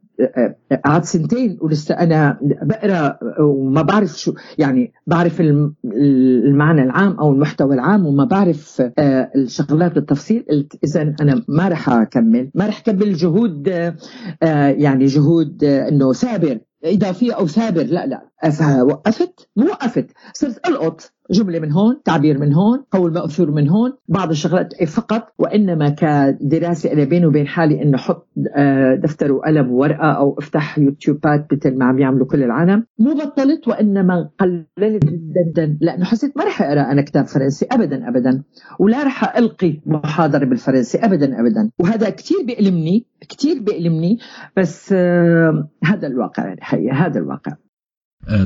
قعدت 0.85 1.05
سنتين 1.05 1.57
ولسه 1.61 1.95
أنا 1.95 2.37
بقرأ 2.41 3.17
وما 3.39 3.81
بعرف 3.81 4.19
شو 4.19 4.33
يعني 4.57 4.93
بعرف 5.07 5.41
المعنى 5.41 6.83
العام 6.83 7.11
أو 7.19 7.33
المحتوى 7.33 7.75
العام 7.75 8.05
وما 8.05 8.25
بعرف 8.25 8.81
آه، 8.97 9.31
الشغلات 9.35 9.95
بالتفصيل. 9.95 10.67
إذا 10.83 11.01
أنا 11.21 11.43
ما 11.47 11.67
رح 11.67 11.89
أكمل 11.89 12.51
ما 12.55 12.67
رح 12.67 12.79
اكمل 12.79 13.13
جهود 13.13 13.69
آه، 13.69 14.67
يعني 14.67 15.05
جهود 15.05 15.63
آه، 15.63 15.89
إنه 15.89 16.13
ثابر 16.13 16.59
إضافية 16.83 17.33
أو 17.33 17.47
ثابر 17.47 17.83
لا 17.83 18.05
لا. 18.05 18.51
فوقفت 18.51 19.49
مو 19.55 19.65
وقفت 19.65 20.07
صرت 20.33 20.67
ألقط. 20.67 21.11
جملة 21.31 21.59
من 21.59 21.71
هون 21.71 22.01
تعبير 22.05 22.39
من 22.39 22.53
هون 22.53 22.83
قول 22.91 23.13
مأثور 23.13 23.51
من 23.51 23.69
هون 23.69 23.93
بعض 24.07 24.29
الشغلات 24.29 24.83
فقط 24.83 25.27
وإنما 25.39 25.89
كدراسة 25.89 26.93
أنا 26.93 27.03
بيني 27.03 27.25
وبين 27.25 27.47
حالي 27.47 27.81
إنه 27.81 27.97
حط 27.97 28.27
آه، 28.55 28.95
دفتر 28.95 29.31
وقلم 29.31 29.71
وورقة 29.71 30.11
أو 30.11 30.35
أفتح 30.39 30.79
يوتيوبات 30.79 31.47
مثل 31.53 31.77
ما 31.77 31.85
عم 31.85 31.99
يعملوا 31.99 32.27
كل 32.27 32.43
العالم. 32.43 32.85
مو 32.99 33.13
بطلت 33.13 33.67
وإنما 33.67 34.29
قللت 34.39 35.05
جدا 35.05 35.77
لأنه 35.81 36.05
حسيت 36.05 36.37
ما 36.37 36.43
رح 36.43 36.61
أقرأ 36.61 36.91
أنا 36.91 37.01
كتاب 37.01 37.25
فرنسي 37.25 37.65
ابدا 37.71 38.09
ابدا 38.09 38.43
ولا 38.79 39.03
رح 39.03 39.37
ألقي 39.37 39.81
محاضرة 39.85 40.45
بالفرنسي 40.45 40.97
ابدا 40.97 41.39
ابدا. 41.39 41.71
وهذا 41.79 42.09
كثير 42.09 42.37
بيألمني 42.45 43.05
كثير 43.29 43.63
بيألمني 43.63 44.17
بس 44.57 44.93
آه 44.93 45.69
هذا 45.83 46.07
الواقع 46.07 46.47
يعني 46.47 46.61
حقيقة 46.61 46.95
هذا 46.95 47.19
الواقع. 47.19 47.51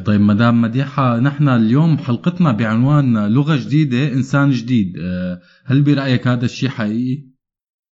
طيب 0.06 0.22
مدام 0.22 0.62
مديحة 0.62 1.20
نحن 1.20 1.50
اليوم 1.50 1.98
حلقتنا 1.98 2.52
بعنوان 2.52 3.28
لغة 3.28 3.56
جديدة 3.56 4.14
إنسان 4.14 4.52
جديد 4.52 4.98
آه، 5.00 5.42
هل 5.66 5.82
برأيك 5.82 6.28
هذا 6.28 6.46
الشيء 6.46 6.70
حقيقي؟ 6.70 7.35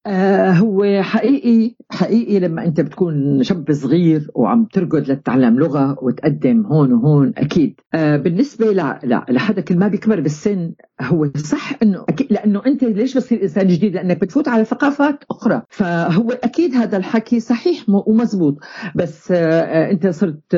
آه 0.06 0.50
هو 0.50 1.02
حقيقي 1.02 1.74
حقيقي 1.90 2.40
لما 2.40 2.64
انت 2.64 2.80
بتكون 2.80 3.42
شاب 3.42 3.72
صغير 3.72 4.30
وعم 4.34 4.64
ترقد 4.64 5.10
لتتعلم 5.10 5.58
لغة 5.58 5.96
وتقدم 6.02 6.66
هون 6.66 6.92
وهون 6.92 7.32
أكيد. 7.36 7.80
آه 7.94 8.16
بالنسبة 8.16 8.72
ل... 8.72 8.76
لا 8.76 9.26
لحدا 9.30 9.60
كل 9.60 9.76
ما 9.76 9.88
بيكبر 9.88 10.20
بالسن 10.20 10.72
هو 11.00 11.30
صح 11.36 11.72
إنه 11.82 12.04
أكيد 12.08 12.32
لأنه 12.32 12.62
أنت 12.66 12.84
ليش 12.84 13.14
بتصير 13.14 13.42
إنسان 13.42 13.66
جديد؟ 13.66 13.94
لأنك 13.94 14.20
بتفوت 14.20 14.48
على 14.48 14.64
ثقافات 14.64 15.24
أخرى. 15.30 15.62
فهو 15.68 16.30
أكيد 16.30 16.74
هذا 16.74 16.96
الحكي 16.96 17.40
صحيح 17.40 17.84
ومزبوط. 17.88 18.58
بس 18.96 19.32
آه 19.32 19.90
أنت 19.90 20.06
صرت 20.06 20.54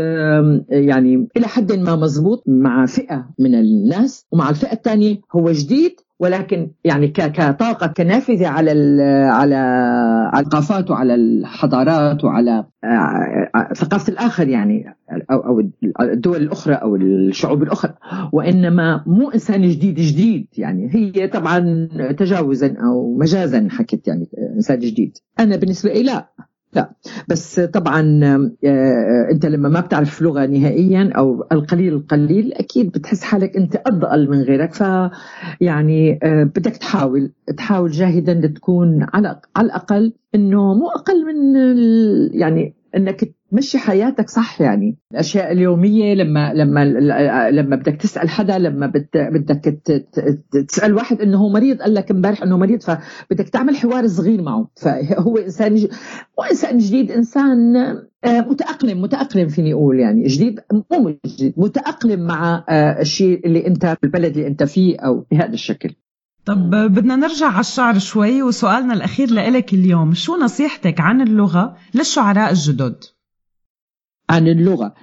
يعني 0.70 1.28
إلى 1.36 1.46
حد 1.46 1.72
ما 1.72 1.96
مزبوط 1.96 2.44
مع 2.46 2.86
فئة 2.86 3.28
من 3.38 3.54
الناس. 3.54 4.26
ومع 4.32 4.50
الفئة 4.50 4.72
الثانية 4.72 5.20
هو 5.36 5.52
جديد 5.52 5.92
ولكن 6.20 6.70
يعني 6.84 7.08
كطاقة 7.08 7.86
كنافذة 7.86 8.48
على 8.48 8.70
على 9.30 9.54
على 10.32 10.46
الثقافات 10.46 10.90
وعلى 10.90 11.14
الحضارات 11.14 12.24
وعلى 12.24 12.64
آه، 12.84 13.72
ثقافة 13.74 14.12
الآخر 14.12 14.48
يعني 14.48 14.96
أو 15.30 15.38
أو 15.46 15.60
الدول 16.00 16.36
الأخرى 16.36 16.74
أو 16.74 16.96
الشعوب 16.96 17.62
الأخرى. 17.62 17.94
وإنما 18.32 19.04
مو 19.06 19.30
إنسان 19.30 19.68
جديد 19.68 19.94
جديد 19.94 20.46
يعني. 20.58 20.88
هي 20.94 21.28
طبعا 21.28 21.88
تجاوزا 22.18 22.74
أو 22.78 23.16
مجازا 23.18 23.68
حكيت 23.70 24.08
يعني 24.08 24.28
إنسان 24.56 24.78
جديد. 24.78 25.18
أنا 25.40 25.56
بالنسبة 25.56 25.92
لي 25.92 26.02
لا 26.02 26.28
لا. 26.74 26.92
بس 27.28 27.60
طبعا 27.60 28.20
آه، 28.64 29.28
أنت 29.32 29.46
لما 29.46 29.68
ما 29.68 29.80
بتعرف 29.80 30.22
لغة 30.22 30.46
نهائيا 30.46 31.12
أو 31.16 31.46
القليل 31.52 31.92
القليل 31.94 32.52
أكيد 32.52 32.92
بتحس 32.92 33.22
حالك 33.22 33.56
أنت 33.56 33.76
اضل 33.86 34.30
من 34.30 34.42
غيرك. 34.42 34.74
ف 34.74 34.84
يعني 35.60 36.18
آه، 36.22 36.44
بدك 36.44 36.76
تحاول 36.76 37.32
تحاول 37.56 37.90
جاهدا 37.90 38.34
لتكون 38.34 39.06
على 39.14 39.40
على 39.56 39.66
الأقل 39.66 40.12
إنه 40.34 40.74
مو 40.74 40.88
أقل 40.88 41.24
من 41.26 41.56
يعني 42.40 42.74
إنك 42.96 43.34
تمشي 43.54 43.78
حياتك 43.78 44.30
صح 44.30 44.60
يعني. 44.60 44.98
الأشياء 45.12 45.52
اليومية 45.52 46.14
لما 46.14 46.54
لما 46.54 46.84
لما 47.50 47.76
بدك 47.76 47.96
تسأل 47.96 48.28
حدا 48.28 48.58
لما 48.58 48.92
بدك 49.14 49.80
تسأل 50.68 50.94
واحد 50.94 51.20
إنه 51.20 51.38
هو 51.38 51.48
مريض 51.48 51.78
قال 51.82 51.94
لك 51.94 52.10
إمبارح 52.10 52.42
إنه 52.42 52.58
مريض 52.58 52.82
فبدك 52.82 53.48
تعمل 53.48 53.76
حوار 53.76 54.06
صغير 54.06 54.42
معه. 54.42 54.68
فهو 54.76 55.36
إنسان 55.36 55.72
مو 56.38 56.44
إنسان 56.50 56.78
جديد 56.78 57.10
إنسان 57.10 57.76
آه، 58.24 58.40
متأقلم 58.40 59.02
متأقلم 59.02 59.48
فيني 59.48 59.72
أقول 59.72 60.00
يعني. 60.00 60.22
جديد 60.22 60.60
مو 60.92 61.14
جديد 61.26 61.54
متأقلم 61.56 62.26
مع 62.26 62.64
آه، 62.68 63.00
الشيء 63.00 63.46
اللي 63.46 63.66
أنت 63.66 63.96
بالبلد 64.02 64.36
اللي 64.36 64.46
أنت 64.46 64.62
فيه 64.62 64.96
أو 65.00 65.26
بهذا 65.30 65.52
الشكل. 65.52 65.94
طب 66.44 66.70
بدنا 66.70 67.16
نرجع 67.16 67.46
على 67.46 67.60
الشعر 67.60 67.98
شوي 67.98 68.42
وسؤالنا 68.42 68.94
الأخير 68.94 69.30
لإلك 69.30 69.74
اليوم. 69.74 70.14
شو 70.14 70.36
نصيحتك 70.36 71.00
عن 71.00 71.20
اللغة 71.20 71.76
للشعراء 71.94 72.50
الجدد؟ 72.50 73.13
عن 74.30 74.48
اللغة 74.48 74.94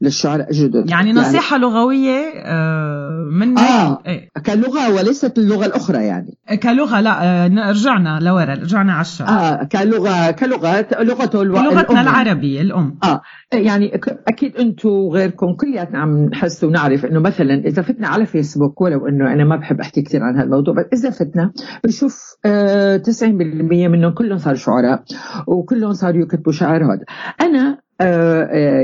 للشعراء 0.00 0.50
الجدد 0.50 0.90
يعني 0.90 1.12
نصيحة 1.12 1.56
يعني 1.56 1.66
لغوية 1.66 2.32
آه، 2.36 3.28
من 3.32 3.58
آه 3.58 4.02
إيه؟ 4.06 4.28
كلغة 4.46 4.94
وليست 4.94 5.38
اللغة 5.38 5.66
الأخرى 5.66 6.04
يعني. 6.04 6.38
كلغة 6.62 7.00
لا 7.00 7.44
آه، 7.44 7.70
رجعنا 7.70 8.18
لورا 8.22 8.54
رجعنا 8.54 8.92
على 8.92 9.00
الشعر. 9.00 9.28
آه 9.28 9.64
كلغة 9.64 10.30
كلغة 10.30 10.86
لغته 11.00 11.44
لغتنا 11.44 12.00
العربية 12.00 12.60
الأم. 12.60 12.98
آه 13.04 13.20
يعني 13.52 14.00
أكيد 14.28 14.56
أنتم 14.56 14.88
وغيركم 14.88 15.54
كلياتنا 15.54 15.98
عم 15.98 16.24
نحس 16.24 16.64
ونعرف 16.64 17.04
إنه 17.04 17.20
مثلا 17.20 17.54
إذا 17.54 17.82
فتنا 17.82 18.08
على 18.08 18.26
فيسبوك 18.26 18.80
ولو 18.80 19.06
إنه 19.08 19.32
أنا 19.32 19.44
ما 19.44 19.56
بحب 19.56 19.80
أحكي 19.80 20.02
كثير 20.02 20.22
عن 20.22 20.36
هالموضوع 20.36 20.74
بس 20.74 21.00
إذا 21.00 21.10
فتنا 21.10 21.52
بنشوف 21.84 22.36
آه 22.44 22.96
90% 22.96 23.22
منهم 23.22 24.14
كلهم 24.14 24.38
صاروا 24.38 24.58
شعراء 24.58 25.04
وكلهم 25.46 25.92
صاروا 25.92 26.22
يكتبوا 26.22 26.52
شعر 26.52 26.84
هذا. 26.84 27.04
أنا 27.40 27.64
آه، 27.64 27.70
آه، 27.70 27.83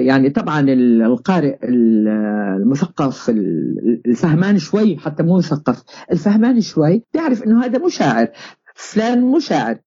يعني 0.06 0.30
طبعا 0.30 0.60
القارئ 1.06 1.58
المثقف 1.64 3.30
الفهمان 4.06 4.58
شوي 4.58 4.96
حتى 4.96 5.22
مو 5.22 5.38
مثقف 5.38 5.82
الفهمان 6.12 6.60
شوي 6.60 7.02
بيعرف 7.14 7.42
إنه 7.42 7.64
هذا 7.64 7.78
مو 7.78 7.88
شاعر. 7.88 8.28
فلان 8.74 9.20
مو 9.20 9.38
شاعر 9.38 9.78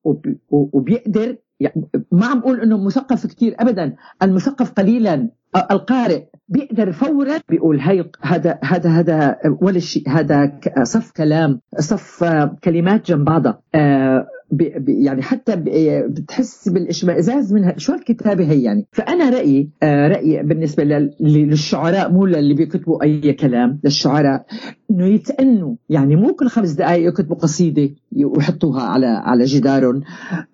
وبيقدر 0.49 1.37
يعني 1.59 1.89
ما 2.11 2.25
عم 2.25 2.39
بقول 2.39 2.61
إنه 2.61 2.85
مثقف 2.85 3.25
كثير 3.25 3.55
ابدا 3.59 3.95
المثقف 4.23 4.71
قليلا. 4.71 5.29
القارئ 5.71 6.23
بيقدر 6.47 6.91
فورا 6.91 7.39
بيقول 7.49 7.79
هي 7.79 8.05
هذا 8.21 8.59
هذا 8.63 8.89
هذا 8.89 9.37
ولا 9.61 9.79
شيء 9.79 10.09
هذا 10.09 10.59
صف 10.83 11.11
كلام 11.11 11.59
صف 11.79 12.23
كلمات 12.63 13.07
جنب 13.07 13.25
بعضها. 13.25 13.61
آه، 13.75 14.27
يعني 14.87 15.21
حتى 15.21 15.55
بتحس 16.07 16.69
بالإشمئزاز 16.69 17.53
منها 17.53 17.77
شو 17.77 17.93
الكتابه 17.93 18.51
هي 18.51 18.63
يعني؟ 18.63 18.85
فأنا 18.91 19.29
رأيي 19.29 19.69
آه، 19.83 20.07
رأيي 20.07 20.43
بالنسبة 20.43 20.83
للشعراء 21.19 22.11
مو 22.11 22.25
للي 22.25 22.53
بيكتبوا 22.53 23.03
أي 23.03 23.33
كلام 23.33 23.79
للشعراء 23.83 24.45
إنه 24.91 25.05
يتأنوا. 25.05 25.75
يعني 25.89 26.15
مو 26.15 26.33
كل 26.33 26.47
خمس 26.47 26.71
دقائق 26.71 27.07
يكتبوا 27.07 27.35
قصيدة 27.35 27.89
ويحطوها 28.25 28.81
على 28.81 29.05
على 29.05 29.45
جدارهم. 29.45 30.01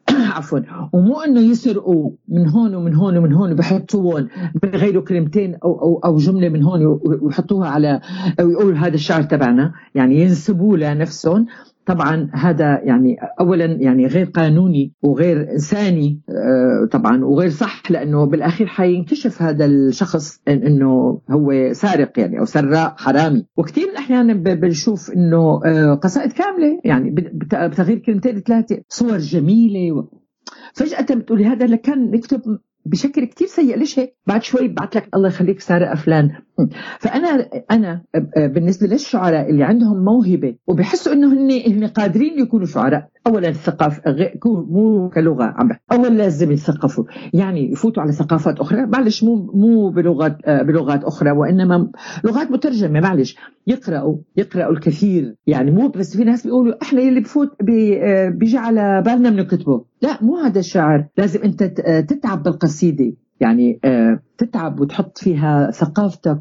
عفوا. 0.35 0.59
ومو 0.93 1.21
إنه 1.21 1.39
يسرقوا 1.39 2.11
من 2.27 2.47
هون 2.47 2.75
ومن 2.75 2.95
هون 2.95 3.17
ومن 3.17 3.33
هون 3.33 3.51
وبحطوهم 3.51 4.27
بغيروا 4.63 5.03
كلمتين 5.03 5.55
أو 5.55 5.81
أو 5.81 5.99
أو 6.05 6.17
جملة 6.17 6.49
من 6.49 6.63
هون 6.63 6.99
ويحطوها 7.21 7.69
على 7.69 8.01
أو 8.39 8.49
يقولوا 8.49 8.77
هذا 8.77 8.95
الشعر 8.95 9.23
تبعنا. 9.23 9.73
يعني 9.95 10.21
ينسبوه 10.21 10.77
لنفسهم. 10.77 11.45
طبعا 11.85 12.29
هذا 12.33 12.81
يعني 12.83 13.17
اولا 13.39 13.65
يعني 13.65 14.07
غير 14.07 14.25
قانوني 14.25 14.93
وغير 15.01 15.51
إنساني 15.51 16.21
آه، 16.29 16.87
طبعا 16.91 17.25
وغير 17.25 17.49
صح 17.49 17.91
لأنه 17.91 18.25
بالأخير 18.25 18.67
حينكشف 18.67 19.41
هذا 19.41 19.65
الشخص 19.65 20.41
إنه 20.47 21.21
هو 21.31 21.73
سارق 21.73 22.19
يعني 22.19 22.39
أو 22.39 22.45
سراق 22.45 22.99
حرامي. 22.99 23.45
وكثير 23.57 23.83
من 23.83 23.91
الأحيان 23.91 24.43
بنشوف 24.43 25.11
إنه 25.11 25.61
آه، 25.65 25.93
قصائد 25.93 26.31
كاملة 26.31 26.81
يعني 26.83 27.09
بتغيير 27.33 27.99
كلمتين 27.99 28.39
ثلاثة 28.39 28.81
صور 28.89 29.17
جميلة 29.17 30.07
فجأة 30.73 31.15
بتقولي 31.15 31.45
هذا 31.45 31.65
اللي 31.65 31.77
كان 31.77 32.13
يكتب 32.13 32.41
بشكل 32.85 33.25
كتير 33.25 33.47
سيء. 33.47 33.77
ليش 33.77 33.99
هيك؟ 33.99 34.15
بعد 34.27 34.43
شوي 34.43 34.67
بعت 34.67 34.95
لك 34.95 35.09
الله 35.15 35.27
يخليك 35.27 35.59
سارق 35.59 35.93
فلان 35.95 36.31
فأنا 36.99 37.49
أنا 37.71 38.01
بالنسبة 38.35 38.87
للشعراء 38.87 39.49
اللي 39.49 39.63
عندهم 39.63 40.03
موهبة 40.03 40.55
وبحسوا 40.67 41.13
إنه 41.13 41.33
هن 41.33 41.51
هن 41.67 41.87
قادرين 41.87 42.39
يكونوا 42.39 42.65
شعراء 42.65 43.07
اولا 43.27 43.49
الثقافه 43.49 44.01
مو 44.45 45.09
كلغة 45.09 45.43
عم 45.43 45.69
اولا 45.91 46.07
لازم 46.07 46.51
يتثقفوا. 46.51 47.03
يعني 47.33 47.71
يفوتوا 47.71 48.03
على 48.03 48.11
ثقافات 48.11 48.59
أخرى 48.59 48.85
معلش 48.85 49.23
مو 49.23 49.35
مو 49.53 49.89
بلغات 49.89 50.37
بلغات 50.47 51.03
أخرى 51.03 51.31
وإنما 51.31 51.91
لغات 52.23 52.51
مترجمة 52.51 52.99
معلش. 52.99 53.35
يقرأوا 53.67 54.17
يقرأوا 54.37 54.71
الكثير. 54.71 55.35
يعني 55.47 55.71
مو 55.71 55.87
بس 55.87 56.17
في 56.17 56.23
ناس 56.23 56.43
بيقولوا 56.43 56.73
إحنا 56.81 57.01
اللي 57.01 57.19
بفوت 57.19 57.49
بيجي 58.33 58.57
على 58.57 59.03
بالنا 59.05 59.29
بنكتبه. 59.29 59.85
لا 60.01 60.23
مو 60.23 60.37
هذا 60.37 60.59
الشعر. 60.59 61.05
لازم 61.17 61.39
أنت 61.43 61.63
تتعب 62.09 62.43
بالقصيدة. 62.43 63.13
يعني 63.39 63.79
آه، 63.85 64.19
تتعب 64.37 64.79
وتحط 64.79 65.17
فيها 65.17 65.71
ثقافتك 65.71 66.39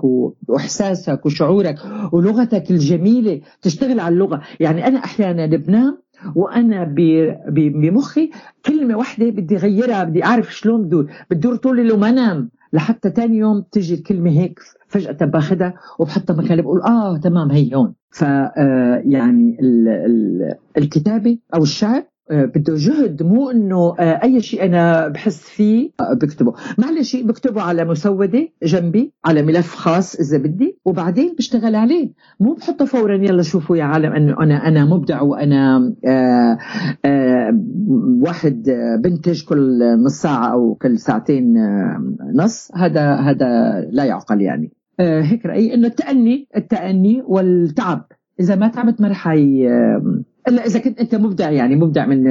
وإحساسك 0.49 1.26
وشعورك 1.26 1.76
ولغتك 2.12 2.71
الجميلة 2.71 3.40
تشتغل 3.62 4.00
على 4.00 4.12
اللغة. 4.12 4.43
يعني 4.61 4.87
أنا 4.87 4.99
أحيانا 4.99 5.47
بنام 5.47 5.99
وأنا 6.35 6.85
بمخي 7.49 8.31
كلمة 8.67 8.97
واحدة 8.97 9.31
بدي 9.31 9.57
اغيرها 9.57 10.05
بدي 10.05 10.25
أعرف 10.25 10.55
شلون 10.55 10.85
بدور. 10.85 11.11
بدور 11.31 11.57
طول 11.57 11.81
الليل 11.81 11.93
وما 11.93 12.09
انام 12.09 12.50
لحتى 12.73 13.11
ثاني 13.11 13.37
يوم 13.37 13.64
تيجي 13.73 13.95
الكلمة 13.95 14.30
هيك 14.30 14.61
فجأة 14.89 15.26
باخذها 15.26 15.75
وبحطها 15.99 16.37
مكاني 16.37 16.63
بقول 16.63 16.82
آه 16.82 17.17
تمام 17.19 17.50
هي 17.50 17.75
هون. 17.75 17.95
ف 18.11 18.25
آه، 18.25 19.02
يعني 19.04 19.56
الكتابة 20.78 21.39
أو 21.54 21.63
الشعر 21.63 22.02
بده 22.30 22.75
جهد 22.76 23.23
مو 23.23 23.50
إنه 23.50 23.95
آه، 23.99 24.21
أي 24.23 24.41
شيء 24.41 24.64
أنا 24.64 25.08
بحس 25.08 25.41
فيه 25.41 25.91
آه، 26.00 26.14
بكتبه. 26.14 26.54
معلش 26.78 27.17
بكتبه 27.17 27.62
على 27.62 27.84
مسودة 27.84 28.49
جنبي 28.62 29.12
على 29.25 29.43
ملف 29.43 29.75
خاص 29.75 30.14
إذا 30.14 30.38
بدي 30.38 30.78
وبعدين 30.84 31.34
بشتغل 31.38 31.75
عليه. 31.75 32.12
مو 32.41 32.52
بحطه 32.52 32.84
فورا 32.84 33.17
يلا 33.17 33.43
شوفوا 33.43 33.76
يا 33.76 33.84
عالم 33.84 34.12
إنه 34.12 34.43
أنا 34.43 34.69
أنا 34.69 34.84
مبدع 34.84 35.21
وأنا 35.23 35.95
آآ 36.06 36.58
آآ 37.04 37.60
واحد 38.23 38.62
بنتج 39.04 39.45
كل 39.45 39.78
نص 40.04 40.12
ساعة 40.23 40.52
أو 40.52 40.75
كل 40.75 40.99
ساعتين 40.99 41.54
نص. 42.34 42.71
هذا 42.75 43.14
هذا 43.14 43.80
لا 43.91 44.04
يعقل 44.04 44.41
يعني. 44.41 44.73
هيك 45.00 45.47
رأيي. 45.47 45.75
إنه 45.75 45.86
التأني 45.86 46.49
التأني 46.56 47.23
والتعب. 47.26 48.06
إذا 48.41 48.54
ما 48.56 48.69
تعبت 48.69 49.00
ما 49.00 49.08
رح 49.08 49.28
الا 50.49 50.67
إذا 50.67 50.78
كنت 50.78 51.00
أنت 51.00 51.15
مبدع 51.15 51.50
يعني 51.50 51.76
مبدع 51.76 52.06
من 52.06 52.26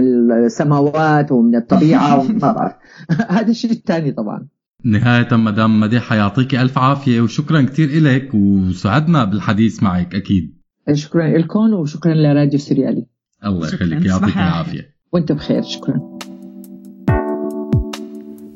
السماوات 0.46 1.32
ومن 1.32 1.56
الطبيعة 1.56 2.20
وما 2.20 2.40
بعرف. 2.54 2.74
هذا 3.38 3.50
الشيء 3.50 3.72
الثاني 3.72 4.12
طبعا. 4.12 4.48
نهاية 4.86 5.28
مدام 5.38 5.80
مديحة 5.80 6.16
يعطيك 6.16 6.56
ألف 6.56 6.78
عافية 6.78 7.22
وشكرا 7.22 7.62
كثير 7.62 7.90
إلك 7.90 8.30
وسعدنا 8.34 9.24
بالحديث 9.24 9.84
معك 9.84 10.16
أكيد. 10.16 10.58
شكرا 10.94 11.38
لكم 11.38 11.74
وشكرا 11.74 12.14
لراديو 12.14 12.60
سوريالي 12.60 13.06
الله 13.46 13.68
يخليك 13.68 14.06
يعطيك 14.06 14.36
العافية. 14.38 14.96
وأنت 15.14 15.32
بخير 15.32 15.62
شكرا. 15.62 16.18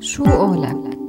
شو 0.00 0.24
قولك 0.24 1.01